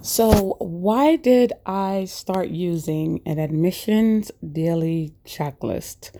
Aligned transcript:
So, 0.00 0.56
why 0.60 1.16
did 1.16 1.52
I 1.66 2.04
start 2.04 2.50
using 2.50 3.20
an 3.26 3.40
admissions 3.40 4.30
daily 4.40 5.12
checklist? 5.24 6.16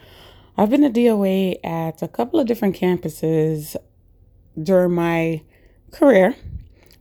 I've 0.56 0.70
been 0.70 0.82
a 0.82 0.90
DOA 0.90 1.60
at 1.62 2.02
a 2.02 2.08
couple 2.08 2.40
of 2.40 2.48
different 2.48 2.74
campuses 2.74 3.76
during 4.60 4.94
my 4.94 5.42
career 5.92 6.34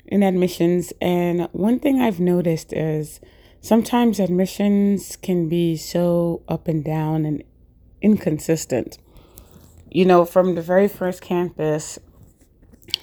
in 0.05 0.21
admissions, 0.21 0.93
and 1.01 1.49
one 1.51 1.79
thing 1.79 1.99
I've 1.99 2.19
noticed 2.19 2.71
is 2.71 3.19
sometimes 3.59 4.19
admissions 4.19 5.15
can 5.15 5.49
be 5.49 5.77
so 5.77 6.43
up 6.47 6.67
and 6.67 6.85
down 6.85 7.25
and 7.25 7.43
inconsistent. 8.03 8.99
You 9.89 10.05
know, 10.05 10.25
from 10.25 10.53
the 10.53 10.61
very 10.61 10.87
first 10.87 11.21
campus 11.21 11.97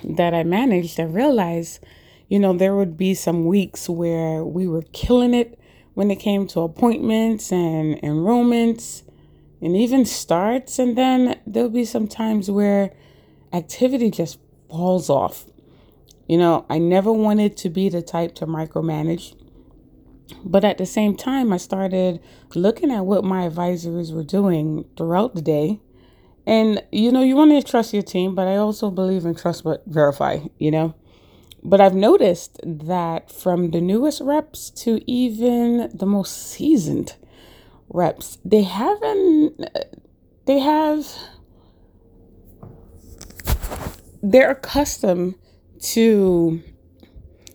that 0.04 0.32
I 0.32 0.44
managed, 0.44 1.00
I 1.00 1.04
realized 1.04 1.80
you 2.28 2.38
know, 2.38 2.56
there 2.56 2.74
would 2.74 2.96
be 2.96 3.14
some 3.14 3.46
weeks 3.46 3.88
where 3.88 4.44
we 4.44 4.66
were 4.66 4.84
killing 4.92 5.34
it 5.34 5.58
when 5.94 6.10
it 6.10 6.16
came 6.16 6.46
to 6.48 6.60
appointments 6.60 7.52
and 7.52 8.00
enrollments 8.02 9.02
and 9.60 9.76
even 9.76 10.04
starts. 10.04 10.78
And 10.78 10.96
then 10.96 11.40
there'll 11.46 11.70
be 11.70 11.84
some 11.84 12.08
times 12.08 12.50
where 12.50 12.92
activity 13.52 14.10
just 14.10 14.38
falls 14.68 15.08
off. 15.08 15.46
You 16.26 16.38
know, 16.38 16.64
I 16.70 16.78
never 16.78 17.12
wanted 17.12 17.56
to 17.58 17.68
be 17.68 17.88
the 17.88 18.02
type 18.02 18.34
to 18.36 18.46
micromanage. 18.46 19.34
But 20.42 20.64
at 20.64 20.78
the 20.78 20.86
same 20.86 21.16
time, 21.16 21.52
I 21.52 21.58
started 21.58 22.20
looking 22.54 22.90
at 22.90 23.04
what 23.04 23.24
my 23.24 23.44
advisors 23.44 24.12
were 24.12 24.24
doing 24.24 24.86
throughout 24.96 25.34
the 25.34 25.42
day. 25.42 25.80
And, 26.46 26.82
you 26.90 27.12
know, 27.12 27.22
you 27.22 27.36
want 27.36 27.50
to 27.52 27.70
trust 27.70 27.92
your 27.92 28.02
team, 28.02 28.34
but 28.34 28.48
I 28.48 28.56
also 28.56 28.90
believe 28.90 29.24
in 29.24 29.34
trust 29.34 29.64
but 29.64 29.82
verify, 29.86 30.40
you 30.58 30.70
know? 30.70 30.94
But 31.64 31.80
I've 31.80 31.94
noticed 31.94 32.60
that 32.62 33.30
from 33.30 33.70
the 33.70 33.80
newest 33.80 34.20
reps 34.20 34.68
to 34.70 35.00
even 35.10 35.90
the 35.94 36.04
most 36.04 36.50
seasoned 36.50 37.16
reps, 37.88 38.36
they 38.44 38.62
haven't, 38.62 39.64
they 40.44 40.58
have, 40.58 41.06
they're 44.22 44.50
accustomed 44.50 45.36
to 45.80 46.62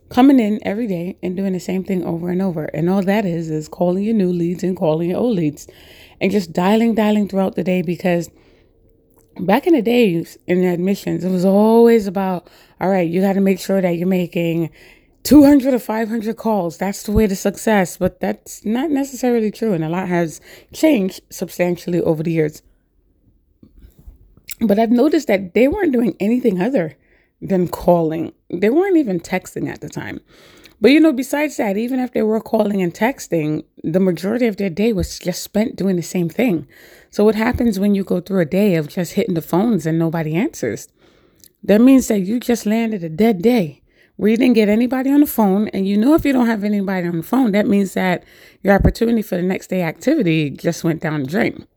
coming 0.10 0.40
in 0.40 0.60
every 0.64 0.88
day 0.88 1.18
and 1.22 1.38
doing 1.38 1.54
the 1.54 1.60
same 1.60 1.84
thing 1.84 2.04
over 2.04 2.30
and 2.30 2.42
over. 2.42 2.66
And 2.66 2.90
all 2.90 3.04
that 3.04 3.26
is, 3.26 3.52
is 3.52 3.68
calling 3.68 4.04
your 4.04 4.16
new 4.16 4.32
leads 4.32 4.64
and 4.64 4.76
calling 4.76 5.12
your 5.12 5.20
old 5.20 5.36
leads 5.36 5.68
and 6.20 6.32
just 6.32 6.52
dialing, 6.52 6.96
dialing 6.96 7.28
throughout 7.28 7.56
the 7.56 7.64
day 7.64 7.84
because 7.84 8.32
back 9.40 9.68
in 9.68 9.74
the 9.74 9.82
days 9.82 10.38
in 10.48 10.64
admissions, 10.64 11.24
it 11.24 11.32
was 11.32 11.46
always 11.46 12.08
about, 12.08 12.50
all 12.80 12.90
right, 12.90 13.10
you 13.10 13.22
got 13.22 13.34
to 13.34 13.42
make 13.42 13.60
sure 13.60 13.82
that 13.82 13.92
you're 13.92 14.08
making 14.08 14.70
200 15.24 15.74
or 15.74 15.80
500 15.80 16.38
calls. 16.38 16.78
That's 16.78 17.04
the 17.04 17.12
way 17.12 17.28
to 17.28 17.36
success. 17.36 17.98
But 17.98 18.20
that's 18.20 18.66
not 18.66 18.90
necessarily 18.90 19.52
true. 19.52 19.74
And 19.74 19.84
a 19.84 19.90
lot 19.90 20.08
has 20.08 20.42
changed 20.74 21.22
substantially 21.30 22.02
over 22.02 22.24
the 22.24 22.32
years. 22.32 22.62
But 24.62 24.80
I've 24.80 24.92
noticed 24.92 25.28
that 25.28 25.54
they 25.54 25.68
weren't 25.68 25.94
doing 25.94 26.16
anything 26.20 26.62
other 26.62 26.98
than 27.42 27.68
calling. 27.68 28.34
They 28.50 28.70
weren't 28.70 28.98
even 28.98 29.20
texting 29.20 29.70
at 29.70 29.82
the 29.82 29.90
time. 29.90 30.20
But 30.82 30.92
you 30.92 31.00
know, 31.00 31.12
besides 31.12 31.58
that, 31.58 31.78
even 31.78 32.00
if 32.00 32.14
they 32.14 32.22
were 32.22 32.40
calling 32.40 32.82
and 32.82 32.94
texting, 32.94 33.66
the 33.84 34.00
majority 34.00 34.48
of 34.48 34.58
their 34.58 34.70
day 34.70 34.94
was 34.94 35.20
just 35.20 35.44
spent 35.44 35.76
doing 35.76 35.98
the 35.98 36.02
same 36.02 36.30
thing. 36.30 36.68
So, 37.10 37.26
what 37.26 37.36
happens 37.36 37.80
when 37.80 37.96
you 37.96 38.04
go 38.04 38.22
through 38.22 38.40
a 38.40 38.46
day 38.46 38.76
of 38.76 38.88
just 38.88 39.14
hitting 39.14 39.34
the 39.34 39.42
phones 39.42 39.86
and 39.86 40.00
nobody 40.00 40.36
answers? 40.36 40.88
That 41.64 41.82
means 41.82 42.08
that 42.08 42.22
you 42.22 42.40
just 42.40 42.66
landed 42.66 43.04
a 43.04 43.10
dead 43.10 43.42
day 43.42 43.82
where 44.16 44.32
you 44.32 44.38
didn't 44.38 44.56
get 44.56 44.70
anybody 44.70 45.12
on 45.12 45.20
the 45.20 45.28
phone. 45.28 45.68
And 45.70 45.88
you 45.88 45.98
know, 45.98 46.14
if 46.14 46.24
you 46.24 46.32
don't 46.32 46.48
have 46.48 46.64
anybody 46.64 47.08
on 47.08 47.18
the 47.18 47.24
phone, 47.24 47.52
that 47.52 47.68
means 47.68 47.94
that 47.94 48.24
your 48.62 48.74
opportunity 48.74 49.22
for 49.22 49.36
the 49.36 49.42
next 49.42 49.68
day 49.68 49.82
activity 49.82 50.50
just 50.50 50.84
went 50.84 51.02
down 51.02 51.24
the 51.24 51.30
drain. 51.30 51.68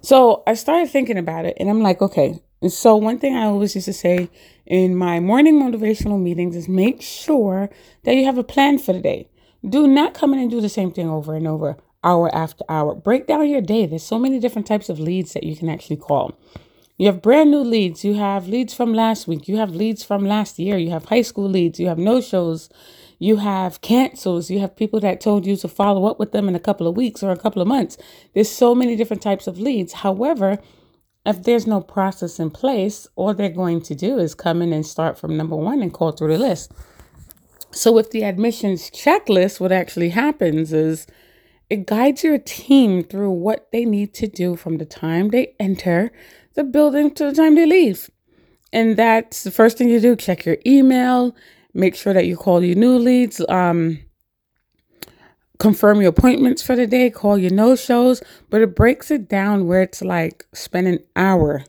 So, 0.00 0.42
I 0.46 0.54
started 0.54 0.88
thinking 0.88 1.18
about 1.18 1.44
it 1.44 1.58
and 1.60 1.68
I'm 1.68 1.82
like, 1.82 2.00
okay, 2.00 2.40
so, 2.68 2.94
one 2.96 3.18
thing 3.18 3.34
I 3.34 3.44
always 3.44 3.74
used 3.74 3.86
to 3.86 3.92
say 3.92 4.28
in 4.66 4.94
my 4.94 5.18
morning 5.18 5.60
motivational 5.60 6.20
meetings 6.20 6.54
is 6.54 6.68
make 6.68 7.00
sure 7.00 7.70
that 8.04 8.14
you 8.14 8.26
have 8.26 8.36
a 8.36 8.44
plan 8.44 8.78
for 8.78 8.92
the 8.92 9.00
day. 9.00 9.28
Do 9.66 9.86
not 9.86 10.12
come 10.12 10.34
in 10.34 10.40
and 10.40 10.50
do 10.50 10.60
the 10.60 10.68
same 10.68 10.90
thing 10.90 11.08
over 11.08 11.34
and 11.34 11.46
over, 11.48 11.78
hour 12.04 12.34
after 12.34 12.64
hour. 12.68 12.94
Break 12.94 13.26
down 13.26 13.48
your 13.48 13.62
day. 13.62 13.86
There's 13.86 14.02
so 14.02 14.18
many 14.18 14.38
different 14.38 14.66
types 14.66 14.90
of 14.90 15.00
leads 15.00 15.32
that 15.32 15.44
you 15.44 15.56
can 15.56 15.70
actually 15.70 15.96
call. 15.96 16.38
You 16.98 17.06
have 17.06 17.22
brand 17.22 17.50
new 17.50 17.60
leads. 17.60 18.04
You 18.04 18.14
have 18.14 18.46
leads 18.46 18.74
from 18.74 18.92
last 18.92 19.26
week. 19.26 19.48
You 19.48 19.56
have 19.56 19.74
leads 19.74 20.04
from 20.04 20.26
last 20.26 20.58
year. 20.58 20.76
You 20.76 20.90
have 20.90 21.06
high 21.06 21.22
school 21.22 21.48
leads. 21.48 21.80
You 21.80 21.88
have 21.88 21.96
no 21.96 22.20
shows. 22.20 22.68
You 23.18 23.36
have 23.36 23.80
cancels. 23.80 24.50
You 24.50 24.58
have 24.60 24.76
people 24.76 25.00
that 25.00 25.18
told 25.22 25.46
you 25.46 25.56
to 25.56 25.68
follow 25.68 26.04
up 26.04 26.18
with 26.18 26.32
them 26.32 26.46
in 26.46 26.54
a 26.54 26.60
couple 26.60 26.86
of 26.86 26.98
weeks 26.98 27.22
or 27.22 27.30
a 27.30 27.38
couple 27.38 27.62
of 27.62 27.68
months. 27.68 27.96
There's 28.34 28.50
so 28.50 28.74
many 28.74 28.96
different 28.96 29.22
types 29.22 29.46
of 29.46 29.58
leads. 29.58 29.94
However, 29.94 30.58
if 31.26 31.42
there's 31.42 31.66
no 31.66 31.80
process 31.80 32.40
in 32.40 32.50
place, 32.50 33.06
all 33.14 33.34
they're 33.34 33.50
going 33.50 33.82
to 33.82 33.94
do 33.94 34.18
is 34.18 34.34
come 34.34 34.62
in 34.62 34.72
and 34.72 34.86
start 34.86 35.18
from 35.18 35.36
number 35.36 35.56
one 35.56 35.82
and 35.82 35.92
call 35.92 36.12
through 36.12 36.32
the 36.32 36.38
list. 36.38 36.72
So, 37.72 37.92
with 37.92 38.10
the 38.10 38.24
admissions 38.24 38.90
checklist, 38.90 39.60
what 39.60 39.70
actually 39.70 40.08
happens 40.10 40.72
is 40.72 41.06
it 41.68 41.86
guides 41.86 42.24
your 42.24 42.38
team 42.38 43.04
through 43.04 43.30
what 43.30 43.68
they 43.70 43.84
need 43.84 44.12
to 44.14 44.26
do 44.26 44.56
from 44.56 44.78
the 44.78 44.84
time 44.84 45.28
they 45.28 45.54
enter 45.60 46.10
the 46.54 46.64
building 46.64 47.12
to 47.14 47.26
the 47.26 47.32
time 47.32 47.54
they 47.54 47.66
leave. 47.66 48.10
And 48.72 48.96
that's 48.96 49.44
the 49.44 49.50
first 49.50 49.78
thing 49.78 49.88
you 49.88 50.00
do 50.00 50.16
check 50.16 50.44
your 50.44 50.58
email, 50.66 51.36
make 51.74 51.94
sure 51.94 52.12
that 52.12 52.26
you 52.26 52.36
call 52.36 52.64
your 52.64 52.76
new 52.76 52.98
leads. 52.98 53.40
Um, 53.48 54.00
confirm 55.60 56.00
your 56.00 56.08
appointments 56.08 56.62
for 56.62 56.74
the 56.74 56.86
day, 56.86 57.10
call 57.10 57.38
your 57.38 57.52
no 57.52 57.76
shows, 57.76 58.22
but 58.48 58.62
it 58.62 58.74
breaks 58.74 59.10
it 59.10 59.28
down 59.28 59.66
where 59.66 59.82
it's 59.82 60.00
like 60.00 60.46
spend 60.54 60.88
an 60.88 60.98
hour 61.14 61.64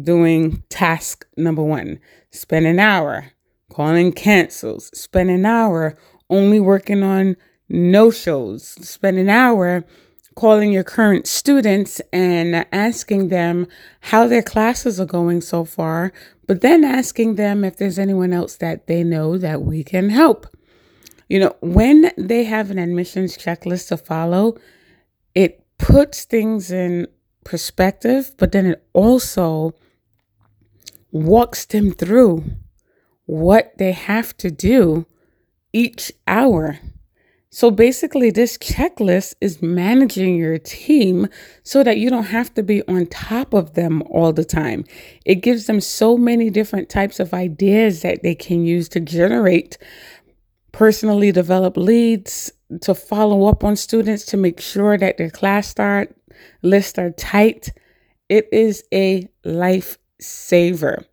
doing 0.00 0.62
task 0.68 1.26
number 1.36 1.62
one, 1.62 1.98
spend 2.30 2.66
an 2.66 2.78
hour 2.78 3.32
calling 3.72 4.12
cancels, 4.12 4.90
spend 4.96 5.30
an 5.30 5.46
hour 5.46 5.96
only 6.28 6.60
working 6.60 7.02
on 7.02 7.36
no 7.68 8.10
shows, 8.10 8.68
spend 8.86 9.18
an 9.18 9.30
hour 9.30 9.84
calling 10.34 10.70
your 10.70 10.84
current 10.84 11.26
students 11.26 12.02
and 12.12 12.66
asking 12.72 13.28
them 13.28 13.66
how 14.00 14.26
their 14.26 14.42
classes 14.42 15.00
are 15.00 15.06
going 15.06 15.40
so 15.40 15.64
far, 15.64 16.12
but 16.46 16.60
then 16.60 16.84
asking 16.84 17.36
them 17.36 17.64
if 17.64 17.78
there's 17.78 17.98
anyone 17.98 18.34
else 18.34 18.56
that 18.56 18.86
they 18.86 19.02
know 19.02 19.38
that 19.38 19.62
we 19.62 19.82
can 19.82 20.10
help. 20.10 20.46
You 21.28 21.40
know, 21.40 21.56
when 21.60 22.10
they 22.16 22.44
have 22.44 22.70
an 22.70 22.78
admissions 22.78 23.36
checklist 23.36 23.88
to 23.88 23.96
follow, 23.96 24.56
it 25.34 25.64
puts 25.78 26.24
things 26.24 26.70
in 26.70 27.06
perspective, 27.44 28.34
but 28.38 28.52
then 28.52 28.66
it 28.66 28.86
also 28.92 29.74
walks 31.10 31.64
them 31.64 31.92
through 31.92 32.44
what 33.26 33.72
they 33.78 33.92
have 33.92 34.36
to 34.36 34.50
do 34.50 35.06
each 35.72 36.12
hour. 36.26 36.78
So 37.50 37.70
basically, 37.70 38.32
this 38.32 38.58
checklist 38.58 39.34
is 39.40 39.62
managing 39.62 40.34
your 40.34 40.58
team 40.58 41.28
so 41.62 41.84
that 41.84 41.98
you 41.98 42.10
don't 42.10 42.24
have 42.24 42.52
to 42.54 42.64
be 42.64 42.82
on 42.88 43.06
top 43.06 43.54
of 43.54 43.74
them 43.74 44.02
all 44.10 44.32
the 44.32 44.44
time. 44.44 44.84
It 45.24 45.36
gives 45.36 45.66
them 45.66 45.80
so 45.80 46.16
many 46.18 46.50
different 46.50 46.88
types 46.88 47.20
of 47.20 47.32
ideas 47.32 48.02
that 48.02 48.24
they 48.24 48.34
can 48.34 48.66
use 48.66 48.88
to 48.88 48.98
generate 48.98 49.78
personally 50.74 51.30
develop 51.30 51.76
leads 51.76 52.50
to 52.80 52.94
follow 52.94 53.46
up 53.46 53.62
on 53.62 53.76
students 53.76 54.24
to 54.26 54.36
make 54.36 54.60
sure 54.60 54.98
that 54.98 55.16
their 55.16 55.30
class 55.30 55.68
start 55.68 56.14
lists 56.62 56.98
are 56.98 57.12
tight. 57.12 57.72
It 58.28 58.48
is 58.52 58.82
a 58.92 59.28
lifesaver. 59.46 61.04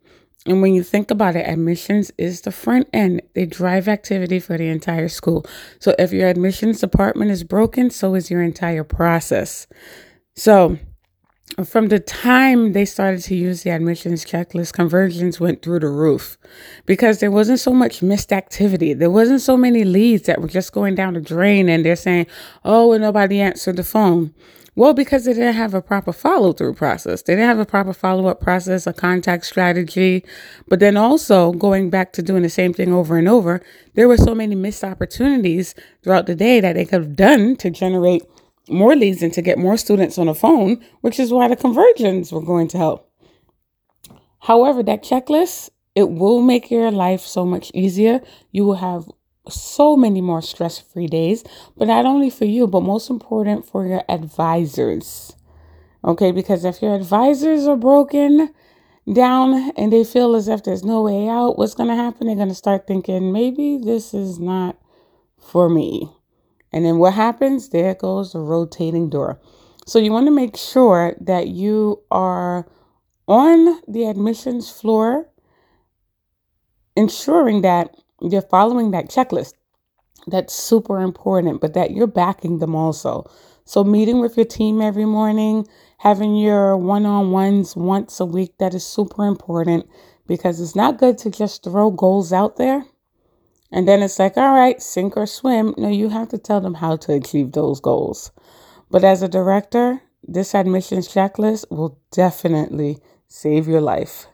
And 0.46 0.60
when 0.60 0.74
you 0.74 0.82
think 0.82 1.12
about 1.12 1.36
it, 1.36 1.48
admissions 1.48 2.10
is 2.18 2.40
the 2.40 2.50
front 2.50 2.88
end. 2.92 3.22
They 3.34 3.46
drive 3.46 3.86
activity 3.86 4.40
for 4.40 4.58
the 4.58 4.66
entire 4.66 5.08
school. 5.08 5.46
So 5.78 5.94
if 5.96 6.12
your 6.12 6.28
admissions 6.28 6.80
department 6.80 7.30
is 7.30 7.44
broken, 7.44 7.90
so 7.90 8.16
is 8.16 8.32
your 8.32 8.42
entire 8.42 8.82
process. 8.82 9.68
So 10.34 10.78
from 11.64 11.88
the 11.88 12.00
time 12.00 12.72
they 12.72 12.84
started 12.84 13.22
to 13.24 13.34
use 13.34 13.62
the 13.62 13.70
admissions 13.70 14.24
checklist, 14.24 14.72
conversions 14.72 15.38
went 15.38 15.62
through 15.62 15.80
the 15.80 15.88
roof 15.88 16.38
because 16.86 17.18
there 17.18 17.30
wasn't 17.30 17.60
so 17.60 17.72
much 17.72 18.02
missed 18.02 18.32
activity. 18.32 18.94
There 18.94 19.10
wasn't 19.10 19.40
so 19.40 19.56
many 19.56 19.84
leads 19.84 20.24
that 20.26 20.40
were 20.40 20.48
just 20.48 20.72
going 20.72 20.94
down 20.94 21.14
the 21.14 21.20
drain 21.20 21.68
and 21.68 21.84
they're 21.84 21.96
saying, 21.96 22.26
oh, 22.64 22.92
and 22.92 23.02
nobody 23.02 23.40
answered 23.40 23.76
the 23.76 23.84
phone. 23.84 24.34
Well, 24.74 24.94
because 24.94 25.26
they 25.26 25.34
didn't 25.34 25.54
have 25.54 25.74
a 25.74 25.82
proper 25.82 26.14
follow 26.14 26.54
through 26.54 26.74
process. 26.74 27.20
They 27.22 27.34
didn't 27.34 27.48
have 27.48 27.58
a 27.58 27.66
proper 27.66 27.92
follow 27.92 28.26
up 28.26 28.40
process, 28.40 28.86
a 28.86 28.94
contact 28.94 29.44
strategy. 29.44 30.24
But 30.66 30.80
then 30.80 30.96
also 30.96 31.52
going 31.52 31.90
back 31.90 32.14
to 32.14 32.22
doing 32.22 32.42
the 32.42 32.48
same 32.48 32.72
thing 32.72 32.90
over 32.90 33.18
and 33.18 33.28
over, 33.28 33.60
there 33.94 34.08
were 34.08 34.16
so 34.16 34.34
many 34.34 34.54
missed 34.54 34.82
opportunities 34.82 35.74
throughout 36.02 36.26
the 36.26 36.34
day 36.34 36.60
that 36.60 36.72
they 36.72 36.86
could 36.86 37.02
have 37.02 37.16
done 37.16 37.56
to 37.56 37.68
generate 37.68 38.22
more 38.68 38.94
leads 38.94 39.22
and 39.22 39.32
to 39.32 39.42
get 39.42 39.58
more 39.58 39.76
students 39.76 40.18
on 40.18 40.26
the 40.26 40.34
phone, 40.34 40.84
which 41.00 41.18
is 41.18 41.32
why 41.32 41.48
the 41.48 41.56
conversions 41.56 42.32
were 42.32 42.42
going 42.42 42.68
to 42.68 42.78
help. 42.78 43.08
However, 44.40 44.82
that 44.82 45.04
checklist, 45.04 45.70
it 45.94 46.10
will 46.10 46.40
make 46.40 46.70
your 46.70 46.90
life 46.90 47.20
so 47.20 47.44
much 47.44 47.70
easier. 47.74 48.20
You 48.50 48.64
will 48.64 48.76
have 48.76 49.08
so 49.48 49.96
many 49.96 50.20
more 50.20 50.42
stress 50.42 50.78
free 50.78 51.06
days, 51.06 51.44
but 51.76 51.88
not 51.88 52.06
only 52.06 52.30
for 52.30 52.44
you, 52.44 52.66
but 52.66 52.82
most 52.82 53.10
important 53.10 53.66
for 53.66 53.86
your 53.86 54.02
advisors. 54.08 55.36
Okay, 56.04 56.32
because 56.32 56.64
if 56.64 56.82
your 56.82 56.94
advisors 56.94 57.66
are 57.66 57.76
broken 57.76 58.52
down 59.12 59.72
and 59.76 59.92
they 59.92 60.04
feel 60.04 60.34
as 60.34 60.48
if 60.48 60.62
there's 60.64 60.84
no 60.84 61.02
way 61.02 61.28
out, 61.28 61.58
what's 61.58 61.74
going 61.74 61.88
to 61.88 61.94
happen? 61.94 62.26
They're 62.26 62.36
going 62.36 62.48
to 62.48 62.54
start 62.54 62.86
thinking, 62.86 63.32
maybe 63.32 63.78
this 63.78 64.14
is 64.14 64.38
not 64.38 64.76
for 65.38 65.68
me. 65.68 66.08
And 66.72 66.84
then 66.84 66.98
what 66.98 67.14
happens? 67.14 67.68
There 67.68 67.94
goes 67.94 68.32
the 68.32 68.40
rotating 68.40 69.10
door. 69.10 69.40
So 69.86 69.98
you 69.98 70.12
want 70.12 70.26
to 70.26 70.32
make 70.32 70.56
sure 70.56 71.14
that 71.20 71.48
you 71.48 72.02
are 72.10 72.66
on 73.28 73.80
the 73.88 74.04
admissions 74.04 74.70
floor, 74.70 75.28
ensuring 76.96 77.62
that 77.62 77.94
you're 78.20 78.42
following 78.42 78.92
that 78.92 79.08
checklist. 79.08 79.54
That's 80.26 80.54
super 80.54 81.00
important, 81.00 81.60
but 81.60 81.74
that 81.74 81.90
you're 81.90 82.06
backing 82.06 82.58
them 82.58 82.76
also. 82.76 83.28
So, 83.64 83.82
meeting 83.82 84.20
with 84.20 84.36
your 84.36 84.46
team 84.46 84.80
every 84.80 85.04
morning, 85.04 85.66
having 85.98 86.36
your 86.36 86.76
one 86.76 87.06
on 87.06 87.30
ones 87.32 87.74
once 87.74 88.20
a 88.20 88.24
week, 88.24 88.52
that 88.58 88.74
is 88.74 88.84
super 88.84 89.24
important 89.26 89.86
because 90.26 90.60
it's 90.60 90.76
not 90.76 90.98
good 90.98 91.18
to 91.18 91.30
just 91.30 91.64
throw 91.64 91.90
goals 91.90 92.32
out 92.32 92.56
there 92.56 92.84
and 93.72 93.88
then 93.88 94.02
it's 94.02 94.18
like, 94.18 94.36
all 94.36 94.52
right, 94.52 94.80
sink 94.82 95.16
or 95.16 95.26
swim. 95.26 95.74
No, 95.78 95.88
you 95.88 96.10
have 96.10 96.28
to 96.28 96.38
tell 96.38 96.60
them 96.60 96.74
how 96.74 96.96
to 96.96 97.14
achieve 97.14 97.52
those 97.52 97.80
goals. 97.80 98.30
But 98.90 99.02
as 99.02 99.22
a 99.22 99.28
director, 99.28 100.02
this 100.22 100.54
admissions 100.54 101.08
checklist 101.08 101.70
will 101.70 101.98
definitely 102.10 102.98
save 103.28 103.66
your 103.66 103.80
life. 103.80 104.26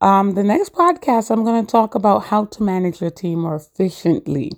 Um, 0.00 0.34
the 0.34 0.42
next 0.42 0.72
podcast, 0.72 1.30
I'm 1.30 1.44
going 1.44 1.64
to 1.64 1.70
talk 1.70 1.94
about 1.94 2.24
how 2.24 2.46
to 2.46 2.62
manage 2.64 3.00
your 3.00 3.10
team 3.10 3.42
more 3.42 3.54
efficiently. 3.54 4.52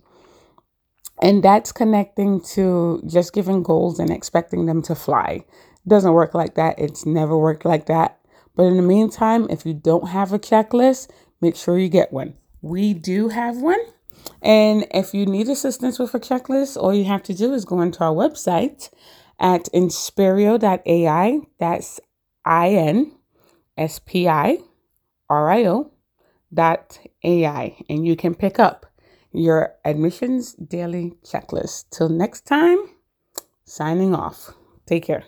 And 1.20 1.42
that's 1.42 1.70
connecting 1.70 2.40
to 2.54 3.02
just 3.06 3.34
giving 3.34 3.62
goals 3.62 3.98
and 3.98 4.10
expecting 4.10 4.64
them 4.64 4.80
to 4.82 4.94
fly. 4.94 5.44
It 5.44 5.88
doesn't 5.88 6.12
work 6.14 6.34
like 6.34 6.54
that. 6.54 6.78
It's 6.78 7.04
never 7.04 7.36
worked 7.36 7.66
like 7.66 7.86
that. 7.86 8.18
But 8.54 8.64
in 8.64 8.76
the 8.76 8.82
meantime, 8.82 9.46
if 9.50 9.66
you 9.66 9.74
don't 9.74 10.08
have 10.08 10.32
a 10.32 10.38
checklist, 10.38 11.10
make 11.42 11.54
sure 11.54 11.78
you 11.78 11.90
get 11.90 12.12
one. 12.12 12.34
We 12.62 12.94
do 12.94 13.28
have 13.28 13.58
one. 13.58 13.78
And 14.42 14.86
if 14.92 15.14
you 15.14 15.26
need 15.26 15.48
assistance 15.48 15.98
with 15.98 16.14
a 16.14 16.20
checklist, 16.20 16.76
all 16.76 16.94
you 16.94 17.04
have 17.04 17.22
to 17.24 17.34
do 17.34 17.52
is 17.52 17.64
go 17.64 17.80
into 17.80 18.04
our 18.04 18.14
website 18.14 18.90
at 19.38 19.64
inspirio.ai. 19.74 21.40
That's 21.58 22.00
I 22.44 22.68
N 22.70 23.12
S 23.76 23.98
P 23.98 24.28
I 24.28 24.58
R 25.28 25.50
I 25.50 25.66
O 25.66 25.90
dot 26.52 26.98
AI. 27.24 27.76
And 27.88 28.06
you 28.06 28.16
can 28.16 28.34
pick 28.34 28.58
up 28.58 28.86
your 29.32 29.74
admissions 29.84 30.54
daily 30.54 31.14
checklist. 31.24 31.90
Till 31.90 32.08
next 32.08 32.46
time, 32.46 32.78
signing 33.64 34.14
off. 34.14 34.54
Take 34.86 35.04
care. 35.04 35.24